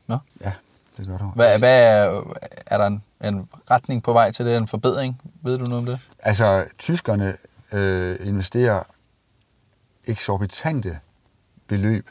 [0.09, 0.17] Nå?
[0.41, 0.51] Ja,
[0.97, 1.25] det gør du.
[1.35, 2.23] Hvad, hvad er,
[2.65, 5.21] er der en, en retning på vej til det, en forbedring?
[5.41, 5.99] Ved du noget om det?
[6.19, 7.37] Altså, tyskerne
[7.71, 8.83] øh, investerer
[10.07, 10.99] eksorbitante
[11.67, 12.09] beløb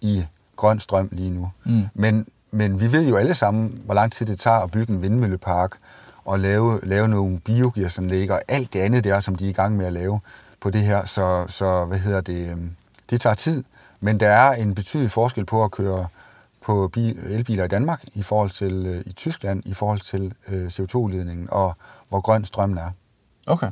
[0.00, 0.26] i
[0.56, 1.50] grøn strøm lige nu.
[1.64, 1.86] Mm.
[1.94, 5.02] Men, men vi ved jo alle sammen, hvor lang tid det tager at bygge en
[5.02, 5.78] vindmøllepark
[6.24, 9.76] og lave, lave nogle biogasanlæg og alt det andet der, som de er i gang
[9.76, 10.20] med at lave
[10.60, 11.04] på det her.
[11.04, 12.70] Så, så hvad hedder det, øhm,
[13.10, 13.64] det tager tid,
[14.00, 16.06] men der er en betydelig forskel på at køre
[16.62, 21.48] på elbiler i Danmark i forhold til øh, i Tyskland i forhold til øh, CO2-udledningen
[21.50, 21.76] og
[22.08, 22.90] hvor grøn strømmen er.
[23.46, 23.70] Okay.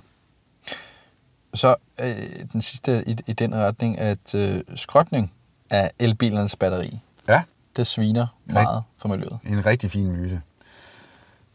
[1.55, 2.15] Så øh,
[2.53, 5.33] den sidste i, i den retning, at øh, skrotning
[5.71, 7.43] af elbilernes batteri, ja.
[7.77, 9.39] det sviner meget for miljøet.
[9.47, 10.43] En rigtig fin myte.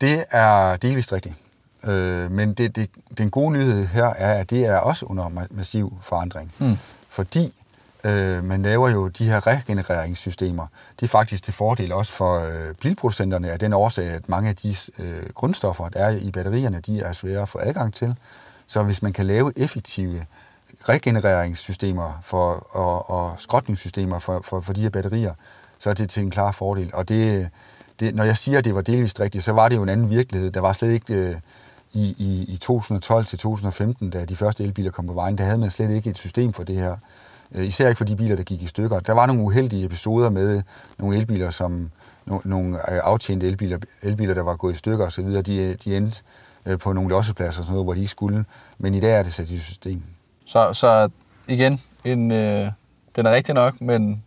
[0.01, 1.35] Det er delvist rigtigt.
[1.83, 5.97] Øh, men det, det, den gode nyhed her er, at det er også under massiv
[6.01, 6.53] forandring.
[6.59, 6.77] Mm.
[7.09, 7.53] Fordi
[8.05, 10.67] øh, man laver jo de her regenereringssystemer.
[10.99, 14.55] Det er faktisk til fordel også for øh, bilproducenterne af den årsag, at mange af
[14.55, 18.15] de øh, grundstoffer, der er i batterierne, de er svære at få adgang til.
[18.67, 20.25] Så hvis man kan lave effektive
[20.89, 25.33] regenereringssystemer for, og, og skrotningssystemer for, for, for de her batterier,
[25.79, 26.89] så er det til en klar fordel.
[26.93, 27.49] Og det,
[27.99, 30.09] det, når jeg siger, at det var delvist rigtigt, så var det jo en anden
[30.09, 30.51] virkelighed.
[30.51, 31.13] Der var slet ikke...
[31.13, 31.35] Øh,
[31.95, 35.57] i, i, i 2012 til 2015, da de første elbiler kom på vejen, der havde
[35.57, 36.97] man slet ikke et system for det her.
[37.51, 38.99] Øh, især ikke for de biler, der gik i stykker.
[38.99, 40.61] Der var nogle uheldige episoder med
[40.97, 41.91] nogle elbiler, som
[42.43, 46.21] nogle øh, aftjente elbiler, elbiler, der var gået i stykker osv., de, de endte
[46.65, 48.45] øh, på nogle lossepladser og sådan noget, hvor de ikke skulle.
[48.77, 50.03] Men i dag er det sat i system.
[50.45, 51.09] Så, så
[51.47, 52.71] igen, en, øh,
[53.15, 54.23] den er rigtig nok, men,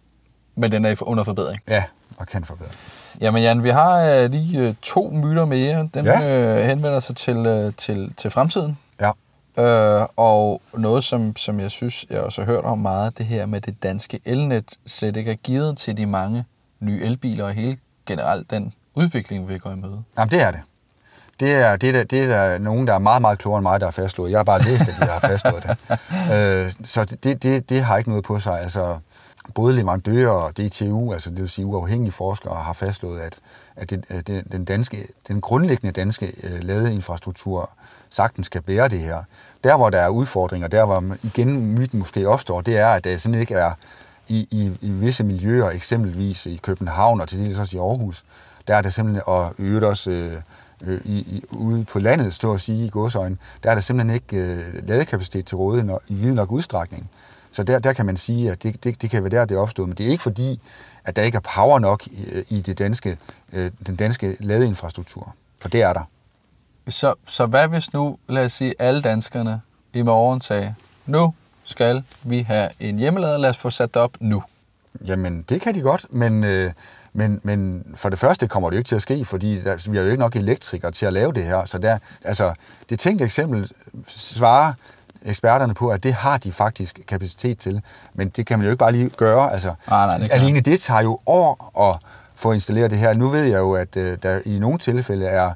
[0.55, 1.61] men den er under forbedring.
[1.69, 1.85] Ja,
[2.17, 2.71] og kan forbedre.
[3.21, 5.89] Jamen Jan, vi har øh, lige øh, to myter mere.
[5.95, 6.57] Den ja.
[6.57, 8.79] øh, henvender sig til, øh, til, til fremtiden.
[9.59, 13.47] Øh, og noget, som, som jeg synes, jeg også har hørt om meget, det her
[13.47, 16.44] med det danske elnet slet ikke er givet til de mange
[16.81, 20.03] nye elbiler og hele generelt den udvikling, vi går i møde.
[20.18, 20.61] Jamen det er det.
[21.40, 23.81] Det er, det, er, det er der nogen, der er meget, meget klogere end mig,
[23.81, 24.31] der har fastslået.
[24.31, 25.77] Jeg har bare læst, at de har fastslået det.
[26.35, 28.61] øh, så det, det, det har ikke noget på sig.
[28.61, 28.99] Altså,
[29.55, 33.38] både leverandører og DTU, altså det vil sige uafhængige forskere, har fastslået, at,
[33.77, 37.71] at, det, at det, den, danske, den grundlæggende danske øh, ladeinfrastruktur
[38.11, 39.23] sagtens kan bære det her.
[39.64, 43.12] Der, hvor der er udfordringer, der hvor igen myten måske opstår, det er, at øh,
[43.12, 43.73] der simpelthen ikke er
[44.29, 48.25] i, i, i visse miljøer, eksempelvis i København og til dels også i Aarhus,
[48.68, 50.42] der er der simpelthen, og øvrigt også øh,
[50.85, 54.14] øh, i, i, ude på landet, stå at sige i godsøjne, der er der simpelthen
[54.14, 57.11] ikke øh, ladekapacitet til rådighed i vid nok udstrækning.
[57.53, 59.61] Så der, der kan man sige, at det, det, det kan være der, det er
[59.61, 59.88] opstået.
[59.88, 60.61] Men det er ikke fordi,
[61.05, 63.18] at der ikke er power nok i, øh, i det danske,
[63.53, 65.35] øh, den danske ladeinfrastruktur.
[65.61, 66.03] For det er der.
[66.88, 69.61] Så, så hvad hvis nu, lad os sige, alle danskerne
[69.92, 70.74] i morgen sagde,
[71.07, 74.42] nu skal vi have en hjemmelader, lad os få sat det op nu.
[75.07, 76.72] Jamen, det kan de godt, men, øh,
[77.12, 79.96] men, men for det første kommer det jo ikke til at ske, fordi der, vi
[79.96, 81.64] har jo ikke nok elektrikere til at lave det her.
[81.64, 82.55] Så der, altså,
[82.90, 83.70] det tænkte eksempel
[84.07, 84.72] svarer
[85.24, 87.83] eksperterne på, at det har de faktisk kapacitet til.
[88.14, 89.53] Men det kan man jo ikke bare lige gøre.
[89.53, 93.14] Altså, ah, nej, det alene det tager jo år at få installeret det her.
[93.14, 95.53] Nu ved jeg jo, at øh, der i nogle tilfælde er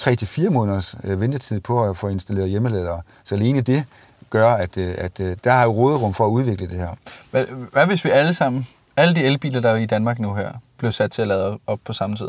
[0.00, 3.02] 3-4 måneders øh, ventetid på at få installeret hjemmeladere.
[3.24, 3.84] Så alene det
[4.30, 6.88] gør, at, øh, at der er jo råderum for at udvikle det her.
[7.30, 10.52] Hvad, hvad hvis vi alle sammen, alle de elbiler, der er i Danmark nu her,
[10.78, 12.28] blev sat til at lade op på samme tid?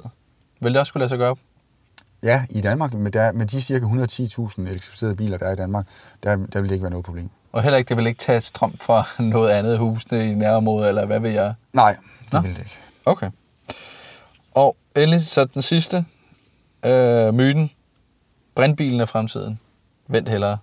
[0.59, 1.39] Vil det også skulle lade sig gøre op?
[2.23, 5.85] Ja, i Danmark, med, der, med de cirka 110.000 elektrificerede biler, der er i Danmark,
[6.23, 7.29] der, der vil det ikke være noget problem.
[7.51, 11.05] Og heller ikke, det vil ikke tage strøm fra noget andet husene i nærområdet, eller
[11.05, 11.53] hvad vil jeg?
[11.73, 12.39] Nej, det Nå?
[12.39, 12.79] vil det ikke.
[13.05, 13.29] Okay.
[14.51, 16.05] Og endelig så den sidste
[16.85, 17.71] øh, myten.
[18.55, 19.59] Brændbilen af fremtiden.
[20.07, 20.57] Vent hellere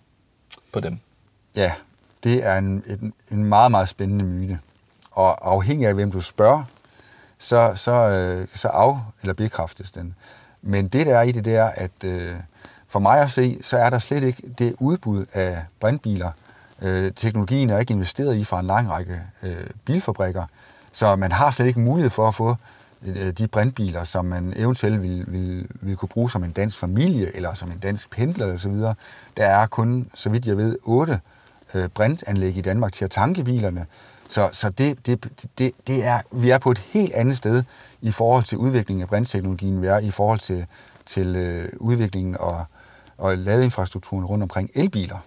[0.73, 0.99] på dem.
[1.57, 1.73] Ja,
[2.25, 4.59] det er en, en, en meget, meget spændende myte.
[5.11, 6.65] Og afhængig af, hvem du spørger,
[7.39, 10.15] så, så, øh, så af- eller bekræftes den.
[10.63, 12.35] Men det, der er i det, det er, at øh,
[12.89, 16.31] for mig at se, så er der slet ikke det udbud af brintbiler.
[16.83, 20.45] Øh, teknologien er ikke investeret i fra en lang række øh, bilfabrikker,
[20.93, 22.57] så man har slet ikke mulighed for at få
[23.07, 27.37] Øh, de brintbiler, som man eventuelt vil, vil, ville kunne bruge som en dansk familie
[27.37, 28.75] eller som en dansk pendler osv.
[29.37, 31.21] Der er kun, så vidt jeg ved, otte
[31.75, 33.87] øh, brintanlæg i Danmark til at tanke bilerne.
[34.29, 37.63] Så, så det, det, det, det er, vi er på et helt andet sted
[38.01, 40.67] i forhold til udviklingen af brintteknologien, vi er i forhold til,
[41.07, 42.65] til øh, udviklingen og,
[43.19, 45.19] og ladeinfrastrukturen rundt omkring elbiler.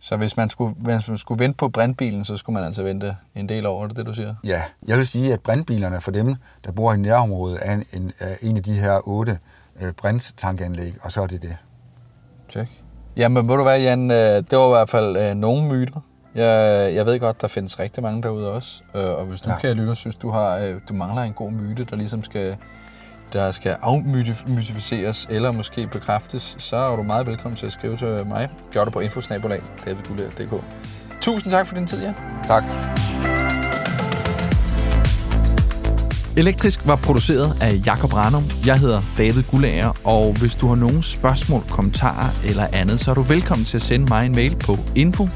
[0.00, 3.16] Så hvis man skulle, hvis man skulle vente på brintbilen, så skulle man altså vente
[3.34, 4.34] en del over, det det, du siger?
[4.44, 6.34] Ja, jeg vil sige, at brintbilerne for dem,
[6.64, 9.38] der bor i nærområdet, er en, en, er en af de her otte
[9.80, 11.56] øh, brintankanlæg, og så er det det.
[12.50, 12.70] Check.
[13.16, 16.00] Jamen, må du være, Jan, øh, det var i hvert fald øh, nogle myter,
[16.34, 19.58] jeg, jeg ved godt, der findes rigtig mange derude også, øh, og hvis du, ja.
[19.58, 22.56] kan lytte, synes, du, har, øh, du mangler en god myte, der ligesom skal,
[23.32, 28.26] der skal afmytificeres eller måske bekræftes, så er du meget velkommen til at skrive til
[28.26, 28.48] mig.
[28.72, 30.64] Gør det på infosnabolag, davidgulær.dk.
[31.20, 32.12] Tusind tak for din tid, ja.
[32.46, 32.64] Tak.
[36.36, 38.44] Elektrisk var produceret af Jakob Ranum.
[38.66, 43.14] Jeg hedder David Gullager, og hvis du har nogle spørgsmål, kommentarer eller andet, så er
[43.14, 45.28] du velkommen til at sende mig en mail på info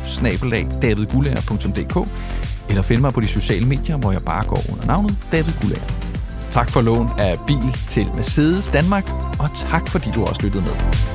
[2.69, 6.04] eller finde mig på de sociale medier, hvor jeg bare går under navnet David Gullager.
[6.55, 11.14] Tak for lån af bil til Mercedes Danmark, og tak fordi du også lyttede med.